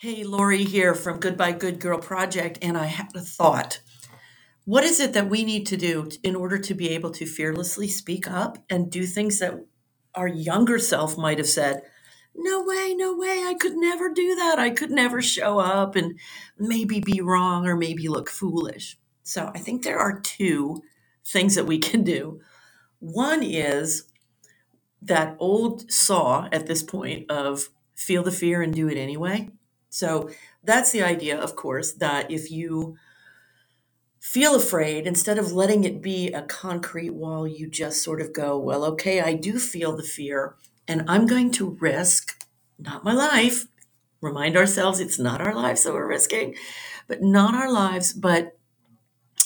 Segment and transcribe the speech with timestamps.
[0.00, 3.80] Hey, Lori here from Goodbye Good Girl Project, and I had a thought.
[4.64, 7.88] What is it that we need to do in order to be able to fearlessly
[7.88, 9.54] speak up and do things that
[10.14, 11.82] our younger self might have said,
[12.32, 14.60] No way, no way, I could never do that.
[14.60, 16.16] I could never show up and
[16.56, 18.96] maybe be wrong or maybe look foolish.
[19.24, 20.80] So I think there are two
[21.26, 22.40] things that we can do.
[23.00, 24.04] One is
[25.02, 29.50] that old saw at this point of feel the fear and do it anyway.
[29.90, 30.30] So
[30.62, 32.96] that's the idea, of course, that if you
[34.20, 38.58] feel afraid, instead of letting it be a concrete wall, you just sort of go,
[38.58, 42.44] well, okay, I do feel the fear, and I'm going to risk
[42.78, 43.66] not my life.
[44.20, 46.56] Remind ourselves it's not our lives that we're risking,
[47.06, 48.56] but not our lives, but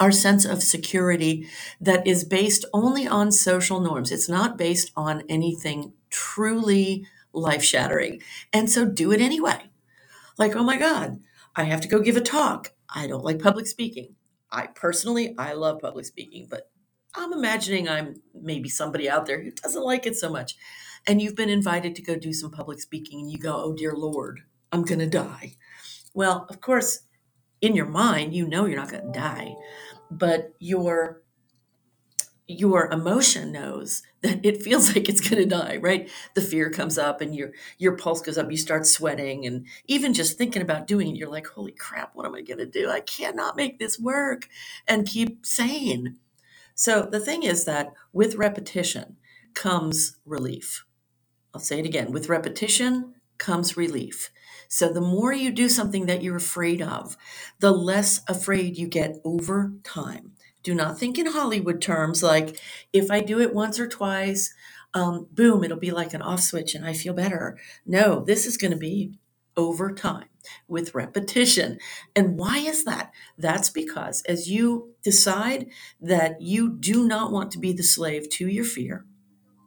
[0.00, 1.48] our sense of security
[1.80, 4.12] that is based only on social norms.
[4.12, 8.22] It's not based on anything truly life shattering.
[8.52, 9.67] And so do it anyway.
[10.38, 11.18] Like, oh my God,
[11.56, 12.72] I have to go give a talk.
[12.88, 14.14] I don't like public speaking.
[14.50, 16.70] I personally, I love public speaking, but
[17.14, 20.56] I'm imagining I'm maybe somebody out there who doesn't like it so much.
[21.06, 23.92] And you've been invited to go do some public speaking and you go, oh dear
[23.92, 24.40] Lord,
[24.72, 25.56] I'm going to die.
[26.14, 27.00] Well, of course,
[27.60, 29.54] in your mind, you know you're not going to die
[30.10, 31.22] but your
[32.48, 36.10] your emotion knows that it feels like it's going to die right?
[36.34, 40.14] The fear comes up and your your pulse goes up you start sweating and even
[40.14, 42.90] just thinking about doing it you're like holy crap what am i going to do?
[42.90, 44.48] I cannot make this work
[44.88, 46.16] and keep saying.
[46.74, 49.16] So the thing is that with repetition
[49.54, 50.84] comes relief.
[51.54, 54.30] I'll say it again with repetition comes relief.
[54.68, 57.16] So the more you do something that you're afraid of,
[57.60, 60.32] the less afraid you get over time.
[60.62, 62.60] Do not think in Hollywood terms like
[62.92, 64.52] if I do it once or twice,
[64.94, 67.58] um, boom, it'll be like an off switch and I feel better.
[67.86, 69.18] No, this is going to be
[69.56, 70.28] over time
[70.68, 71.78] with repetition.
[72.14, 73.12] And why is that?
[73.36, 75.66] That's because as you decide
[76.00, 79.04] that you do not want to be the slave to your fear,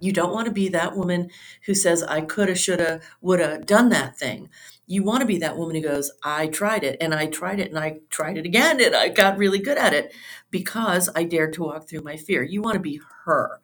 [0.00, 1.30] you don't want to be that woman
[1.64, 4.50] who says, I coulda, shoulda, woulda done that thing.
[4.86, 7.70] You want to be that woman who goes, I tried it and I tried it
[7.70, 10.14] and I tried it again and I got really good at it
[10.50, 12.42] because I dared to walk through my fear.
[12.42, 13.60] You want to be her.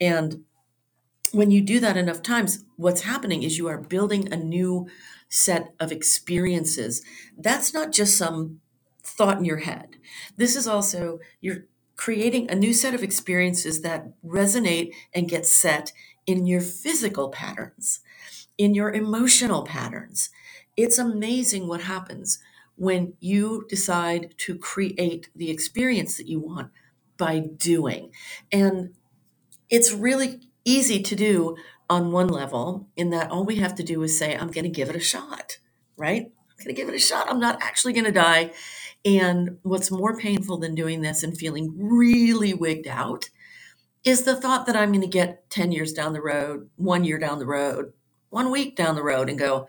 [0.00, 0.44] And
[1.32, 4.88] when you do that enough times, what's happening is you are building a new
[5.28, 7.02] set of experiences.
[7.36, 8.60] That's not just some
[9.02, 9.96] thought in your head.
[10.36, 11.64] This is also, you're
[11.96, 15.92] creating a new set of experiences that resonate and get set
[16.26, 18.00] in your physical patterns,
[18.56, 20.30] in your emotional patterns.
[20.82, 22.38] It's amazing what happens
[22.76, 26.70] when you decide to create the experience that you want
[27.18, 28.12] by doing.
[28.50, 28.94] And
[29.68, 31.56] it's really easy to do
[31.90, 34.70] on one level, in that all we have to do is say, I'm going to
[34.70, 35.58] give it a shot,
[35.96, 36.22] right?
[36.22, 37.28] I'm going to give it a shot.
[37.28, 38.52] I'm not actually going to die.
[39.04, 43.28] And what's more painful than doing this and feeling really wigged out
[44.04, 47.18] is the thought that I'm going to get 10 years down the road, one year
[47.18, 47.92] down the road,
[48.30, 49.66] one week down the road, and go,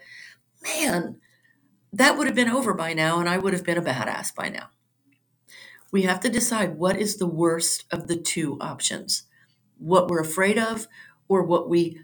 [0.63, 1.17] man,
[1.93, 4.49] that would have been over by now, and I would have been a badass by
[4.49, 4.69] now.
[5.91, 9.23] We have to decide what is the worst of the two options
[9.81, 10.87] what we're afraid of,
[11.27, 11.99] or what we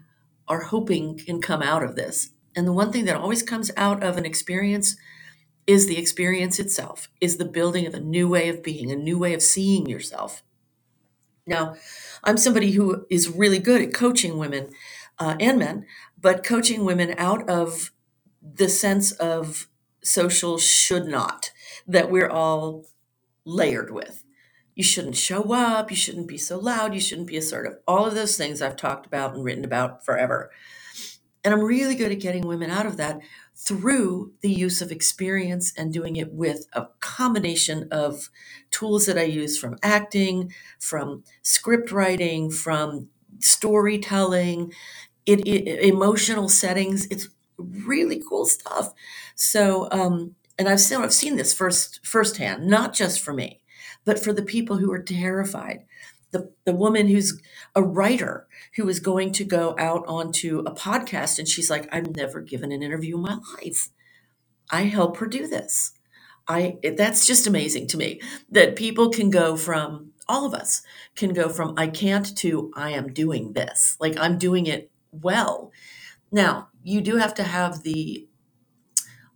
[0.48, 2.30] are hoping can come out of this.
[2.56, 4.96] And the one thing that always comes out of an experience
[5.66, 9.18] is the experience itself, is the building of a new way of being, a new
[9.18, 10.42] way of seeing yourself.
[11.46, 11.76] Now,
[12.24, 14.70] I'm somebody who is really good at coaching women
[15.18, 15.86] uh, and men,
[16.20, 17.92] but coaching women out of
[18.54, 19.68] the sense of
[20.02, 21.50] social should not
[21.86, 22.86] that we're all
[23.44, 24.24] layered with.
[24.74, 27.78] You shouldn't show up, you shouldn't be so loud, you shouldn't be assertive.
[27.86, 30.50] All of those things I've talked about and written about forever.
[31.44, 33.20] And I'm really good at getting women out of that
[33.56, 38.30] through the use of experience and doing it with a combination of
[38.70, 43.08] tools that I use from acting, from script writing, from
[43.40, 44.72] storytelling,
[45.26, 47.06] it, it emotional settings.
[47.10, 48.92] It's really cool stuff.
[49.34, 53.62] So, um, and I've seen I've seen this first firsthand, not just for me,
[54.04, 55.84] but for the people who are terrified.
[56.30, 57.40] The, the woman who's
[57.74, 58.46] a writer
[58.76, 62.70] who is going to go out onto a podcast and she's like i've never given
[62.70, 63.88] an interview in my life.
[64.70, 65.92] I help her do this.
[66.46, 68.20] I that's just amazing to me
[68.50, 70.82] that people can go from all of us
[71.16, 73.96] can go from i can't to i am doing this.
[73.98, 75.72] Like i'm doing it well.
[76.30, 78.26] Now you do have to have the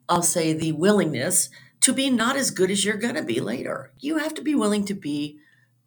[0.08, 1.50] i'll say the willingness
[1.80, 4.54] to be not as good as you're going to be later you have to be
[4.54, 5.38] willing to be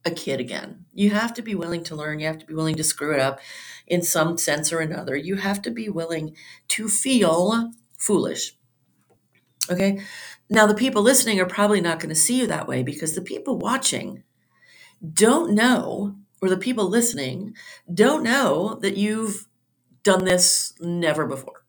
[0.05, 0.85] a kid again.
[0.93, 2.19] You have to be willing to learn.
[2.19, 3.39] You have to be willing to screw it up
[3.87, 5.15] in some sense or another.
[5.15, 6.35] You have to be willing
[6.69, 8.55] to feel foolish.
[9.69, 9.99] Okay.
[10.47, 13.21] Now, the people listening are probably not going to see you that way because the
[13.21, 14.23] people watching
[15.13, 17.55] don't know, or the people listening
[17.91, 19.47] don't know that you've
[20.05, 21.65] done this never before,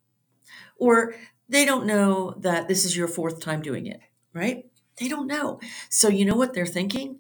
[0.78, 1.16] or
[1.48, 4.00] they don't know that this is your fourth time doing it,
[4.32, 4.66] right?
[5.00, 5.58] They don't know.
[5.90, 7.18] So, you know what they're thinking?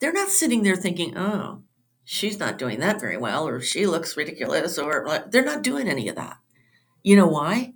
[0.00, 1.62] They're not sitting there thinking, oh,
[2.04, 6.08] she's not doing that very well, or she looks ridiculous, or they're not doing any
[6.08, 6.36] of that.
[7.02, 7.72] You know why?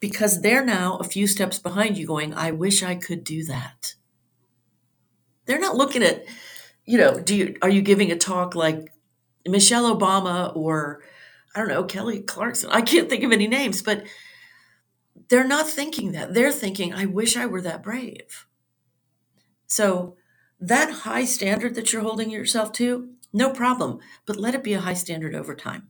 [0.00, 3.94] Because they're now a few steps behind you going, I wish I could do that.
[5.46, 6.24] They're not looking at,
[6.84, 8.92] you know, do you are you giving a talk like
[9.46, 11.02] Michelle Obama or
[11.54, 12.70] I don't know, Kelly Clarkson.
[12.70, 14.04] I can't think of any names, but
[15.28, 16.34] they're not thinking that.
[16.34, 18.46] They're thinking, I wish I were that brave.
[19.66, 20.16] So
[20.60, 24.80] that high standard that you're holding yourself to, no problem, but let it be a
[24.80, 25.88] high standard over time.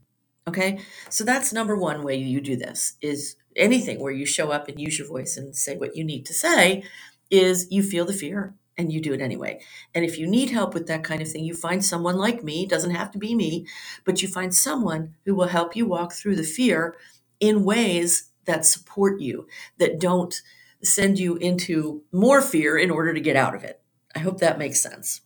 [0.49, 0.81] Okay?
[1.09, 4.81] So that's number one way you do this is anything where you show up and
[4.81, 6.85] use your voice and say what you need to say
[7.31, 9.61] is you feel the fear and you do it anyway.
[9.95, 12.67] And if you need help with that kind of thing, you find someone like me,
[12.67, 13.67] doesn't have to be me,
[14.05, 16.97] but you find someone who will help you walk through the fear
[17.41, 19.47] in ways that support you,
[19.79, 20.41] that don't
[20.83, 23.81] send you into more fear in order to get out of it.
[24.15, 25.21] I hope that makes sense.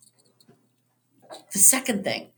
[1.51, 2.31] The second thing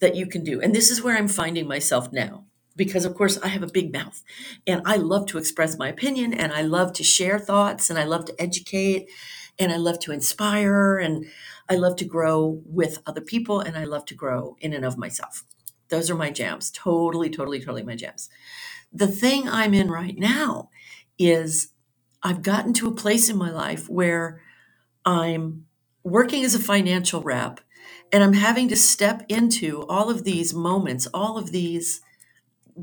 [0.00, 2.44] that you can do, and this is where I'm finding myself now,
[2.76, 4.22] because of course I have a big mouth
[4.66, 8.04] and I love to express my opinion and I love to share thoughts and I
[8.04, 9.08] love to educate
[9.58, 11.26] and I love to inspire and
[11.70, 14.98] I love to grow with other people and I love to grow in and of
[14.98, 15.44] myself.
[15.88, 16.70] Those are my jams.
[16.70, 18.28] Totally, totally, totally my jams.
[18.92, 20.70] The thing I'm in right now
[21.18, 21.70] is
[22.22, 24.42] I've gotten to a place in my life where
[25.04, 25.66] I'm
[26.04, 27.60] working as a financial rep
[28.12, 32.00] and I'm having to step into all of these moments, all of these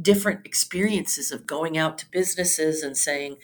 [0.02, 3.38] different experiences of going out to businesses and saying,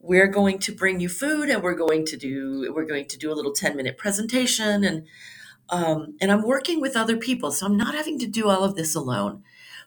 [0.00, 3.30] we're going to bring you food and we're going to do we're going to do
[3.30, 5.06] a little 10 minute presentation and
[5.68, 8.74] um, and i'm working with other people so i'm not having to do all of
[8.74, 9.42] this alone.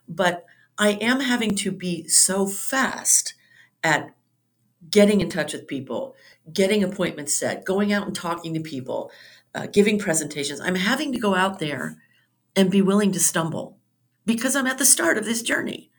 [0.08, 0.44] But
[0.78, 3.34] i am having to be so fast
[3.82, 4.14] at
[4.88, 6.14] getting in touch with people
[6.52, 9.10] getting appointments set going out and talking to people
[9.56, 10.60] uh, giving presentations.
[10.60, 11.96] I'm having to go out there
[12.56, 13.78] and be willing to stumble
[14.24, 15.90] because i'm at the start of this journey.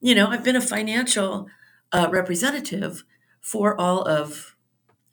[0.00, 1.48] You know i've been a financial
[1.92, 3.04] uh, representative
[3.42, 4.56] for all of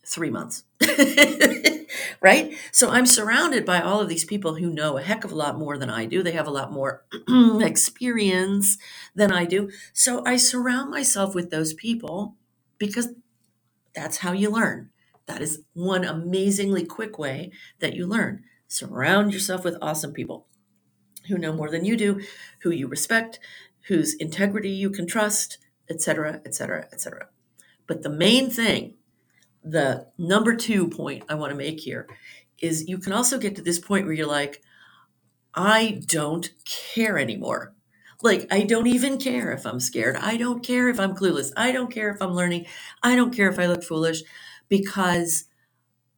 [0.06, 0.64] three months.
[2.22, 2.54] right?
[2.72, 5.58] So I'm surrounded by all of these people who know a heck of a lot
[5.58, 6.24] more than I do.
[6.24, 7.06] They have a lot more
[7.62, 8.78] experience
[9.14, 9.70] than I do.
[9.94, 12.36] So I surround myself with those people
[12.78, 13.10] because
[13.94, 14.90] that's how you learn.
[15.28, 18.44] That is one amazingly quick way that you learn.
[18.68, 20.48] Surround yourself with awesome people
[21.28, 22.22] who know more than you do,
[22.62, 23.40] who you respect,
[23.88, 25.58] whose integrity you can trust,
[25.90, 27.28] etc., etc., etc.
[27.90, 28.94] But the main thing
[29.64, 32.08] the number two point I want to make here
[32.62, 34.62] is you can also get to this point where you're like,
[35.54, 37.74] I don't care anymore.
[38.22, 40.18] Like, I don't even care if I'm scared.
[40.18, 41.52] I don't care if I'm clueless.
[41.58, 42.68] I don't care if I'm learning.
[43.02, 44.22] I don't care if I look foolish
[44.68, 45.46] because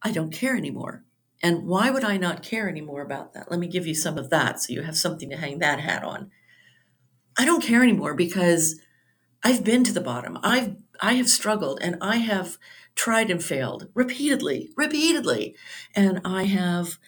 [0.02, 1.04] I don't care anymore.
[1.42, 3.50] And why would I not care anymore about that?
[3.50, 6.04] Let me give you some of that so you have something to hang that hat
[6.04, 6.30] on.
[7.36, 8.78] I don't care anymore because
[9.42, 10.38] I've been to the bottom.
[10.42, 12.58] I've I have struggled and I have
[12.94, 15.56] tried and failed repeatedly, repeatedly.
[15.94, 16.98] And I have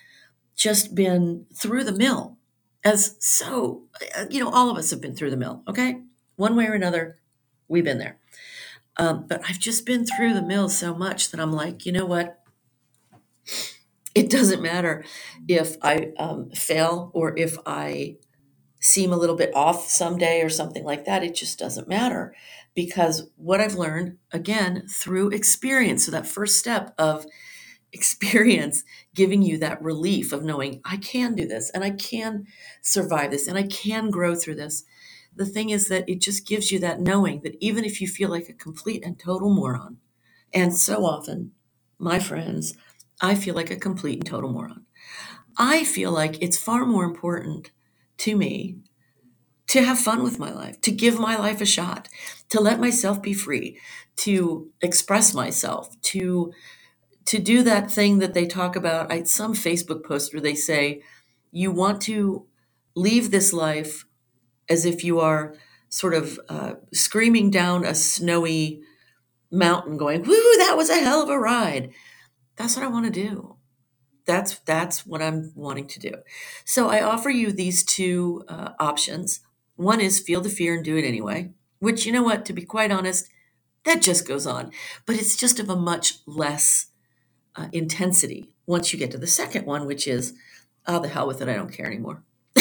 [0.56, 2.38] just been through the mill
[2.84, 3.84] as so,
[4.30, 6.02] you know, all of us have been through the mill, okay?
[6.36, 7.18] One way or another,
[7.68, 8.18] we've been there.
[8.96, 12.06] Um, but I've just been through the mill so much that I'm like, you know
[12.06, 12.40] what?
[14.14, 15.04] It doesn't matter
[15.48, 18.16] if I um, fail or if I
[18.80, 21.24] seem a little bit off someday or something like that.
[21.24, 22.32] It just doesn't matter
[22.74, 27.26] because what I've learned, again, through experience, so that first step of
[27.92, 28.82] experience
[29.14, 32.44] giving you that relief of knowing I can do this and I can
[32.82, 34.84] survive this and I can grow through this.
[35.36, 38.30] The thing is that it just gives you that knowing that even if you feel
[38.30, 39.98] like a complete and total moron,
[40.52, 41.52] and so often,
[41.98, 42.74] my friends,
[43.20, 44.86] I feel like a complete and total moron.
[45.56, 47.70] I feel like it's far more important
[48.18, 48.76] to me
[49.74, 52.08] to have fun with my life, to give my life a shot,
[52.48, 53.76] to let myself be free,
[54.14, 56.52] to express myself, to
[57.24, 59.10] to do that thing that they talk about.
[59.10, 61.02] I some Facebook post where they say
[61.50, 62.46] you want to
[62.94, 64.06] leave this life
[64.68, 65.56] as if you are
[65.88, 68.80] sort of uh, screaming down a snowy
[69.50, 71.90] mountain, going, "Woo, that was a hell of a ride."
[72.54, 73.56] That's what I want to do
[74.26, 76.12] that's that's what i'm wanting to do
[76.64, 79.40] so i offer you these two uh, options
[79.76, 82.62] one is feel the fear and do it anyway, which, you know what, to be
[82.62, 83.28] quite honest,
[83.84, 84.70] that just goes on.
[85.06, 86.86] But it's just of a much less
[87.56, 90.34] uh, intensity once you get to the second one, which is,
[90.86, 91.48] oh, the hell with it.
[91.48, 92.22] I don't care anymore.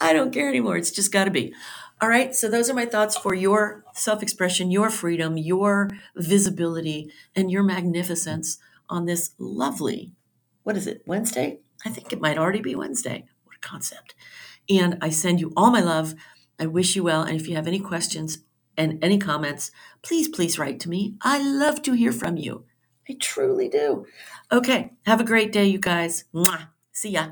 [0.00, 0.76] I don't care anymore.
[0.76, 1.54] It's just got to be.
[2.00, 2.34] All right.
[2.34, 7.62] So, those are my thoughts for your self expression, your freedom, your visibility, and your
[7.62, 10.12] magnificence on this lovely,
[10.64, 11.60] what is it, Wednesday?
[11.84, 13.24] I think it might already be Wednesday.
[13.44, 14.14] What a concept.
[14.70, 16.14] And I send you all my love.
[16.58, 17.22] I wish you well.
[17.22, 18.38] And if you have any questions
[18.76, 19.70] and any comments,
[20.02, 21.16] please, please write to me.
[21.22, 22.64] I love to hear from you.
[23.08, 24.06] I truly do.
[24.52, 24.92] Okay.
[25.06, 26.24] Have a great day, you guys.
[26.32, 26.68] Mwah.
[26.92, 27.30] See ya.